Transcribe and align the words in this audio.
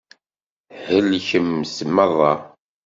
Thelkemt 0.85 1.75
meṛṛa. 1.95 2.33